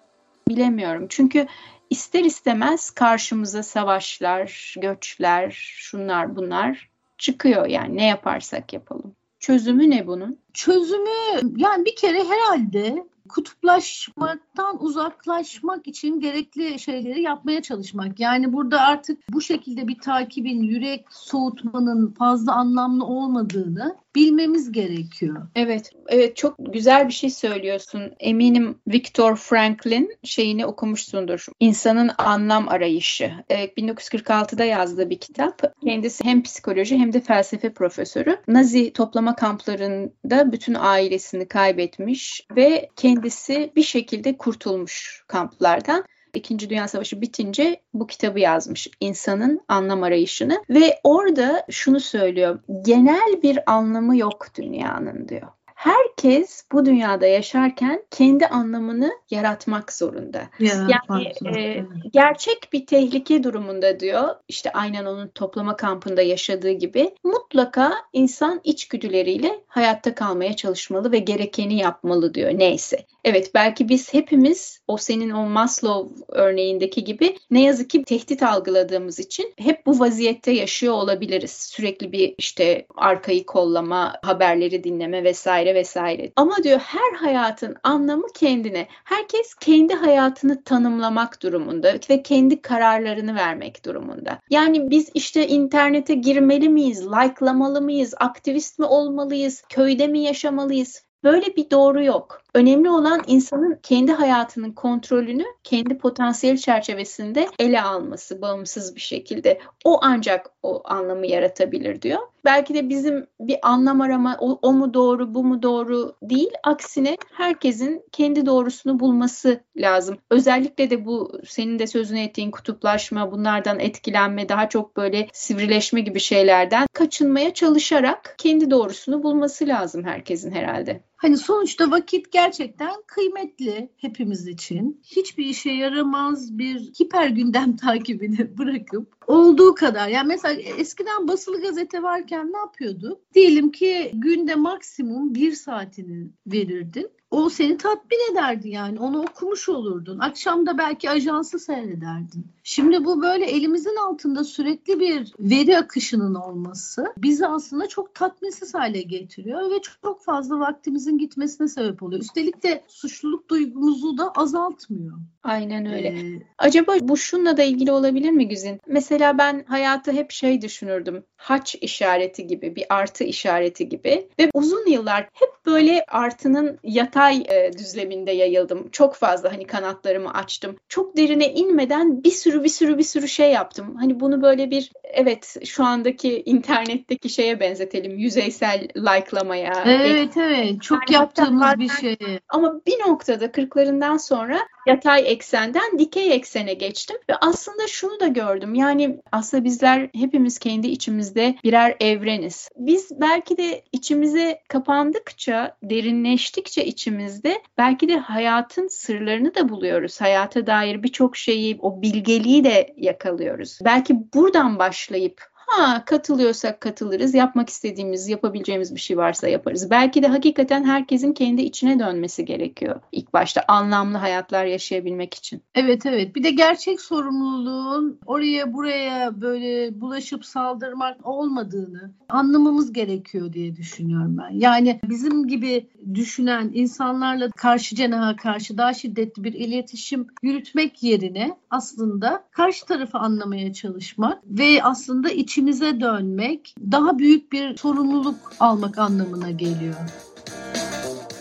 bilemiyorum. 0.49 1.07
Çünkü 1.09 1.47
ister 1.91 2.25
istemez 2.25 2.91
karşımıza 2.91 3.63
savaşlar, 3.63 4.75
göçler, 4.81 5.51
şunlar 5.51 6.37
bunlar 6.37 6.91
çıkıyor 7.19 7.67
yani 7.67 7.97
ne 7.97 8.07
yaparsak 8.07 8.73
yapalım. 8.73 9.15
Çözümü 9.47 9.91
ne 9.91 10.07
bunun? 10.07 10.39
Çözümü 10.53 11.11
yani 11.57 11.85
bir 11.85 11.97
kere 11.97 12.25
herhalde 12.25 13.07
kutuplaşmaktan 13.29 14.83
uzaklaşmak 14.83 15.87
için 15.87 16.21
gerekli 16.21 16.79
şeyleri 16.79 17.23
yapmaya 17.23 17.63
çalışmak. 17.63 18.21
Yani 18.21 18.53
burada 18.53 18.81
artık 18.81 19.19
bu 19.31 19.41
şekilde 19.41 19.89
bir 19.89 19.99
takibin, 19.99 20.63
yürek 20.63 21.07
soğutmanın 21.11 22.13
fazla 22.13 22.55
anlamlı 22.55 23.05
olmadığını 23.05 23.97
bilmemiz 24.17 24.73
gerekiyor. 24.73 25.49
Evet, 25.55 25.91
evet 26.09 26.37
çok 26.37 26.55
güzel 26.59 27.09
bir 27.09 27.13
şey 27.13 27.31
söylüyorsun. 27.31 28.13
Eminim 28.21 28.79
Viktor 28.89 29.37
Franklin 29.37 30.17
şeyini 30.23 30.67
okumuşsundur. 30.67 31.47
İnsanın 31.61 32.11
anlam 32.19 32.69
arayışı. 32.69 33.33
Evet, 33.49 33.79
1946'da 33.79 34.65
yazdığı 34.65 35.11
bir 35.11 35.19
kitap. 35.19 35.63
Kendisi 35.85 36.25
hem 36.25 36.43
psikoloji 36.43 36.99
hem 36.99 37.13
de 37.13 37.21
felsefe 37.21 37.73
profesörü. 37.73 38.37
Nazi 38.49 38.93
toplama 38.93 39.37
kamplarında 39.37 40.53
bütün 40.53 40.75
ailesini 40.79 41.49
kaybetmiş 41.49 42.47
ve 42.57 42.89
kendisi 42.97 43.73
bir 43.77 43.83
şekilde 43.83 44.37
kurtulmuş 44.37 45.25
kamplardan. 45.27 46.05
İkinci 46.37 46.71
Dünya 46.71 46.89
Savaşı 46.89 47.21
bitince 47.21 47.81
bu 47.95 48.07
kitabı 48.07 48.41
yazmış. 48.41 48.89
İnsanın 49.01 49.61
anlam 49.69 50.03
arayışını 50.03 50.63
ve 50.71 51.01
orada 51.05 51.67
şunu 51.71 52.01
söylüyor. 52.01 52.59
Genel 52.83 53.43
bir 53.43 53.73
anlamı 53.73 54.17
yok 54.17 54.47
dünyanın 54.59 55.29
diyor 55.29 55.56
herkes 55.87 56.65
bu 56.73 56.87
dünyada 56.87 57.27
yaşarken 57.27 58.03
kendi 58.11 58.47
anlamını 58.47 59.13
yaratmak 59.31 59.93
zorunda. 59.93 60.43
yani 60.61 61.59
e, 61.59 61.85
gerçek 62.13 62.69
bir 62.73 62.87
tehlike 62.87 63.45
durumunda 63.45 64.01
diyor. 64.01 64.29
İşte 64.49 64.73
aynen 64.73 65.05
onun 65.05 65.29
toplama 65.29 65.77
kampında 65.77 66.23
yaşadığı 66.23 66.71
gibi 66.71 67.15
mutlaka 67.25 67.93
insan 68.13 68.61
içgüdüleriyle 68.65 69.61
hayatta 69.67 70.15
kalmaya 70.15 70.57
çalışmalı 70.57 71.13
ve 71.13 71.19
gerekeni 71.19 71.79
yapmalı 71.79 72.35
diyor. 72.35 72.51
Neyse. 72.55 73.07
Evet 73.25 73.51
belki 73.55 73.89
biz 73.89 74.15
hepimiz 74.15 74.81
o 74.89 74.97
senin 74.97 75.31
o 75.31 75.47
Maslow 75.47 76.25
örneğindeki 76.29 77.05
gibi 77.05 77.37
ne 77.51 77.63
yazık 77.63 77.91
ki 77.91 78.05
tehdit 78.05 78.43
algıladığımız 78.43 79.19
için 79.19 79.55
hep 79.59 79.87
bu 79.87 80.01
vaziyette 80.01 80.53
yaşıyor 80.53 80.95
olabiliriz. 80.95 81.53
Sürekli 81.53 82.13
bir 82.13 82.35
işte 82.39 82.87
arkayı 82.97 83.47
kollama, 83.47 84.13
haberleri 84.23 84.85
dinleme 84.85 85.25
vesaire 85.25 85.76
vesaire. 85.77 86.33
Ama 86.37 86.57
diyor 86.63 86.79
her 86.79 87.17
hayatın 87.17 87.77
anlamı 87.83 88.27
kendine. 88.35 88.89
Herkes 89.05 89.55
kendi 89.55 89.95
hayatını 89.95 90.63
tanımlamak 90.63 91.43
durumunda 91.43 91.95
ve 92.11 92.23
kendi 92.23 92.63
kararlarını 92.63 93.35
vermek 93.35 93.85
durumunda. 93.85 94.39
Yani 94.51 94.91
biz 94.91 95.11
işte 95.15 95.49
internete 95.49 96.15
girmeli 96.15 96.69
miyiz, 96.69 97.07
like'lamalı 97.07 97.83
mıyız, 97.83 98.15
aktivist 98.17 98.79
mi 98.79 98.85
olmalıyız, 98.85 99.63
köyde 99.69 100.07
mi 100.07 100.21
yaşamalıyız 100.21 101.07
Böyle 101.27 101.57
bir 101.57 101.71
doğru 101.71 102.05
yok. 102.05 102.43
Önemli 102.57 102.91
olan 102.91 103.23
insanın 103.27 103.79
kendi 103.83 104.13
hayatının 104.13 104.73
kontrolünü 104.73 105.45
kendi 105.65 105.99
potansiyel 105.99 106.57
çerçevesinde 106.57 107.49
ele 107.59 107.83
alması 107.83 108.43
bağımsız 108.43 108.95
bir 108.95 109.01
şekilde. 109.01 109.61
O 109.85 109.99
ancak 110.03 110.51
o 110.63 110.83
anlamı 110.85 111.27
yaratabilir 111.27 112.03
diyor. 112.03 112.21
Belki 112.45 112.75
de 112.75 112.89
bizim 112.89 113.27
bir 113.41 113.59
anlam 113.63 114.01
arama 114.01 114.37
o, 114.41 114.59
o 114.63 114.73
mu 114.73 114.95
doğru 114.95 115.35
bu 115.35 115.45
mu 115.45 115.63
doğru 115.63 116.15
değil. 116.23 116.51
Aksine 116.65 117.17
herkesin 117.33 118.03
kendi 118.13 118.47
doğrusunu 118.47 119.01
bulması 119.01 119.61
lazım. 119.77 120.19
Özellikle 120.31 120.91
de 120.91 121.05
bu 121.07 121.41
senin 121.47 121.79
de 121.79 121.87
sözünü 121.87 122.21
ettiğin 122.21 122.51
kutuplaşma, 122.51 123.33
bunlardan 123.33 123.81
etkilenme, 123.81 124.49
daha 124.49 124.69
çok 124.69 124.97
böyle 124.97 125.29
sivrileşme 125.33 126.01
gibi 126.01 126.21
şeylerden 126.21 126.87
kaçınmaya 126.93 127.55
çalışarak 127.55 128.35
kendi 128.39 128.71
doğrusunu 128.71 129.23
bulması 129.23 129.67
lazım 129.67 130.05
herkesin 130.05 130.51
herhalde. 130.51 131.01
Hani 131.17 131.37
sonuçta 131.39 131.91
vakit 131.91 132.33
gerçekten 132.33 132.95
kıymetli 133.07 133.91
hepimiz 133.97 134.49
için. 134.49 135.01
Hiçbir 135.05 135.47
işe 135.47 135.71
yaramaz 135.71 136.59
bir 136.59 136.79
hiper 136.81 137.29
gündem 137.29 137.77
takibini 137.83 138.59
bırakıp 138.59 139.16
olduğu 139.27 139.75
kadar. 139.75 140.09
Yani 140.09 140.29
mesela 140.29 140.61
eskiden 140.61 141.29
basılı 141.29 141.63
gazete 141.63 142.03
varken 142.03 142.53
ne 142.53 142.59
yapıyordu? 142.59 143.21
Diyelim 143.35 143.71
ki 143.71 144.11
günde 144.15 144.55
maksimum 144.55 145.35
bir 145.35 145.53
saatini 145.53 146.31
verirdin 146.47 147.11
o 147.31 147.49
seni 147.49 147.77
tatmin 147.77 148.33
ederdi 148.33 148.69
yani. 148.69 148.99
Onu 149.01 149.21
okumuş 149.23 149.69
olurdun. 149.69 150.19
Akşam 150.19 150.67
da 150.67 150.79
belki 150.79 151.11
ajansı 151.11 151.59
seyrederdin. 151.59 152.47
Şimdi 152.65 153.05
bu 153.05 153.23
böyle 153.23 153.45
elimizin 153.45 153.97
altında 153.97 154.45
sürekli 154.45 155.01
bir 155.01 155.33
veri 155.39 155.79
akışının 155.79 156.35
olması 156.35 157.13
bizi 157.19 157.47
aslında 157.47 157.89
çok 157.89 158.15
tatminsiz 158.15 158.75
hale 158.75 159.03
getiriyor 159.03 159.71
ve 159.71 159.75
çok 160.03 160.25
fazla 160.25 160.59
vaktimizin 160.59 161.19
gitmesine 161.19 161.69
sebep 161.69 162.03
oluyor. 162.03 162.23
Üstelik 162.23 162.63
de 162.63 162.85
suçluluk 162.89 163.51
duygumuzu 163.51 164.19
da 164.19 164.31
azaltmıyor. 164.31 165.19
Aynen 165.43 165.87
öyle. 165.87 166.09
Ee, 166.09 166.43
Acaba 166.59 166.95
bu 167.01 167.17
şunla 167.17 167.57
da 167.57 167.63
ilgili 167.63 167.93
olabilir 167.93 168.31
mi 168.31 168.49
Güzin? 168.49 168.81
Mesela 168.87 169.16
ben 169.39 169.65
hayatı 169.65 170.13
hep 170.13 170.31
şey 170.31 170.63
düşünürdüm. 170.63 171.27
Haç 171.37 171.75
işareti 171.81 172.47
gibi, 172.47 172.77
bir 172.77 172.85
artı 172.89 173.25
işareti 173.25 173.89
gibi 173.89 174.29
ve 174.39 174.51
uzun 174.55 174.87
yıllar 174.87 175.29
hep 175.33 175.67
böyle 175.67 176.05
artının 176.09 176.79
yatay 176.85 177.37
e, 177.49 177.73
düzleminde 177.73 178.33
yayıldım. 178.33 178.89
Çok 178.93 179.15
fazla 179.15 179.53
hani 179.53 179.67
kanatlarımı 179.67 180.35
açtım. 180.35 180.77
Çok 180.89 181.17
derine 181.17 181.53
inmeden 181.53 182.25
bir 182.25 182.31
sürü 182.31 182.65
bir 182.65 182.69
sürü 182.69 182.99
bir 182.99 183.03
sürü 183.03 183.29
şey 183.29 183.53
yaptım. 183.53 183.97
Hani 183.97 184.21
bunu 184.21 184.43
böyle 184.43 184.71
bir 184.71 184.93
evet 185.05 185.57
şu 185.65 185.85
andaki 185.85 186.43
internetteki 186.47 187.29
şeye 187.29 187.61
benzetelim. 187.61 188.19
Yüzeysel 188.19 188.89
like'lamaya. 188.97 189.85
Evet 189.87 190.37
evet 190.37 190.83
çok 190.83 191.11
yaptığımız 191.11 191.79
bir 191.79 191.89
şey. 191.89 192.17
Ama 192.49 192.81
bir 192.87 193.01
noktada 193.09 193.53
kırklarından 193.53 194.17
sonra 194.17 194.59
yatay 194.87 195.33
eksenden 195.33 195.99
dikey 195.99 196.33
eksene 196.35 196.75
geçtim 196.75 197.17
ve 197.31 197.35
aslında 197.41 197.87
şunu 197.89 198.21
da 198.21 198.27
gördüm. 198.27 198.75
Yani 198.75 199.21
aslında 199.33 199.65
bizler 199.65 200.11
hepimiz 200.15 200.59
kendi 200.59 200.89
içimizde 200.89 201.26
birer 201.35 201.97
evreniz. 202.01 202.69
Biz 202.77 203.21
belki 203.21 203.57
de 203.57 203.83
içimize 203.93 204.61
kapandıkça, 204.69 205.77
derinleştikçe 205.83 206.85
içimizde 206.85 207.63
belki 207.79 208.09
de 208.09 208.17
hayatın 208.17 208.89
sırlarını 208.89 209.55
da 209.55 209.69
buluyoruz. 209.69 210.21
Hayata 210.21 210.67
dair 210.67 211.03
birçok 211.03 211.37
şeyi, 211.37 211.79
o 211.81 212.03
bilgeliği 212.03 212.65
de 212.65 212.95
yakalıyoruz. 212.97 213.79
Belki 213.85 214.33
buradan 214.35 214.79
başlayıp 214.79 215.56
Ha 215.67 216.05
katılıyorsak 216.05 216.81
katılırız. 216.81 217.35
Yapmak 217.35 217.69
istediğimiz, 217.69 218.29
yapabileceğimiz 218.29 218.95
bir 218.95 219.01
şey 219.01 219.17
varsa 219.17 219.49
yaparız. 219.49 219.91
Belki 219.91 220.23
de 220.23 220.27
hakikaten 220.27 220.85
herkesin 220.85 221.33
kendi 221.33 221.63
içine 221.63 221.99
dönmesi 221.99 222.45
gerekiyor. 222.45 223.01
İlk 223.13 223.33
başta 223.33 223.65
anlamlı 223.69 224.19
hayatlar 224.19 224.65
yaşayabilmek 224.65 225.35
için. 225.35 225.63
Evet 225.75 226.07
evet. 226.07 226.37
Bir 226.37 226.43
de 226.43 226.51
gerçek 226.51 227.01
sorumluluğun 227.01 228.19
oraya 228.27 228.73
buraya 228.73 229.41
böyle 229.41 230.01
bulaşıp 230.01 230.45
saldırmak 230.45 231.27
olmadığını 231.27 232.11
anlamamız 232.29 232.93
gerekiyor 232.93 233.53
diye 233.53 233.77
düşünüyorum 233.77 234.37
ben. 234.39 234.59
Yani 234.59 235.01
bizim 235.05 235.49
gibi 235.49 235.87
düşünen 236.15 236.71
insanlarla 236.75 237.51
karşı 237.51 237.97
cenaha 237.97 238.37
karşı 238.37 238.79
daha 238.79 238.95
şiddetli 238.95 239.45
bir 239.45 239.53
iletişim 239.53 240.27
yürütmek 240.43 241.03
yerine 241.03 241.57
aslında 241.71 242.45
karşı 242.51 242.87
tarafı 242.87 243.19
anlamaya 243.19 243.73
çalışmak 243.73 244.43
ve 244.45 244.83
aslında 244.83 245.31
iç 245.31 245.56
içimize 245.57 246.01
dönmek 246.01 246.75
daha 246.93 247.19
büyük 247.19 247.53
bir 247.53 247.77
sorumluluk 247.77 248.37
almak 248.61 248.99
anlamına 248.99 249.51
geliyor. 249.51 249.95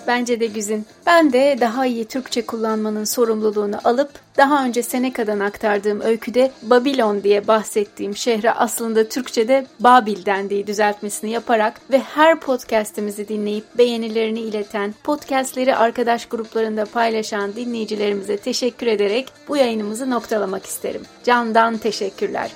Bence 0.07 0.39
de 0.39 0.45
Güzin. 0.45 0.85
Ben 1.05 1.33
de 1.33 1.57
daha 1.61 1.85
iyi 1.85 2.05
Türkçe 2.05 2.45
kullanmanın 2.45 3.03
sorumluluğunu 3.03 3.75
alıp 3.83 4.09
daha 4.37 4.65
önce 4.65 4.83
Seneca'dan 4.83 5.39
aktardığım 5.39 6.01
öyküde 6.01 6.51
Babilon 6.63 7.23
diye 7.23 7.47
bahsettiğim 7.47 8.15
şehre 8.15 8.51
aslında 8.51 9.09
Türkçe'de 9.09 9.67
Babil 9.79 10.25
dendiği 10.25 10.67
düzeltmesini 10.67 11.31
yaparak 11.31 11.81
ve 11.91 11.99
her 11.99 12.39
podcast'imizi 12.39 13.27
dinleyip 13.27 13.77
beğenilerini 13.77 14.39
ileten, 14.39 14.93
podcast'leri 15.03 15.75
arkadaş 15.75 16.25
gruplarında 16.25 16.85
paylaşan 16.85 17.55
dinleyicilerimize 17.55 18.37
teşekkür 18.37 18.87
ederek 18.87 19.27
bu 19.47 19.57
yayınımızı 19.57 20.09
noktalamak 20.09 20.65
isterim. 20.65 21.01
Candan 21.23 21.77
teşekkürler. 21.77 22.51